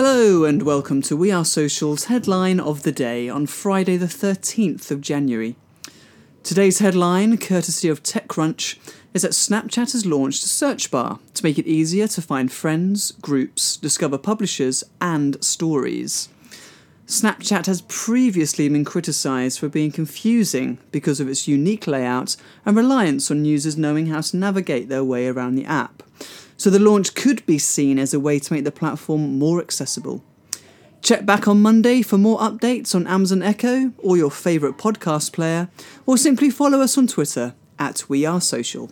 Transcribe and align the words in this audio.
Hello 0.00 0.44
and 0.44 0.62
welcome 0.62 1.02
to 1.02 1.16
We 1.16 1.32
Are 1.32 1.44
Social's 1.44 2.04
headline 2.04 2.60
of 2.60 2.84
the 2.84 2.92
day 2.92 3.28
on 3.28 3.48
Friday, 3.48 3.96
the 3.96 4.06
13th 4.06 4.92
of 4.92 5.00
January. 5.00 5.56
Today's 6.44 6.78
headline, 6.78 7.36
courtesy 7.36 7.88
of 7.88 8.04
TechCrunch, 8.04 8.78
is 9.12 9.22
that 9.22 9.32
Snapchat 9.32 9.90
has 9.90 10.06
launched 10.06 10.44
a 10.44 10.48
search 10.48 10.92
bar 10.92 11.18
to 11.34 11.42
make 11.42 11.58
it 11.58 11.66
easier 11.66 12.06
to 12.06 12.22
find 12.22 12.52
friends, 12.52 13.10
groups, 13.10 13.76
discover 13.76 14.18
publishers, 14.18 14.84
and 15.00 15.42
stories. 15.42 16.28
Snapchat 17.08 17.66
has 17.66 17.82
previously 17.88 18.68
been 18.68 18.84
criticised 18.84 19.58
for 19.58 19.68
being 19.68 19.90
confusing 19.90 20.78
because 20.92 21.18
of 21.18 21.28
its 21.28 21.48
unique 21.48 21.88
layout 21.88 22.36
and 22.64 22.76
reliance 22.76 23.32
on 23.32 23.44
users 23.44 23.76
knowing 23.76 24.06
how 24.06 24.20
to 24.20 24.36
navigate 24.36 24.88
their 24.88 25.02
way 25.02 25.26
around 25.26 25.56
the 25.56 25.64
app. 25.64 26.04
So 26.58 26.70
the 26.70 26.80
launch 26.80 27.14
could 27.14 27.46
be 27.46 27.56
seen 27.56 28.00
as 28.00 28.12
a 28.12 28.18
way 28.18 28.40
to 28.40 28.52
make 28.52 28.64
the 28.64 28.72
platform 28.72 29.38
more 29.38 29.60
accessible. 29.60 30.24
Check 31.02 31.24
back 31.24 31.46
on 31.46 31.62
Monday 31.62 32.02
for 32.02 32.18
more 32.18 32.40
updates 32.40 32.96
on 32.96 33.06
Amazon 33.06 33.42
Echo 33.42 33.92
or 33.98 34.16
your 34.16 34.32
favourite 34.32 34.76
podcast 34.76 35.32
player, 35.32 35.68
or 36.04 36.18
simply 36.18 36.50
follow 36.50 36.80
us 36.80 36.98
on 36.98 37.06
Twitter 37.06 37.54
at 37.78 38.08
We 38.08 38.26
Are 38.26 38.40
Social. 38.40 38.90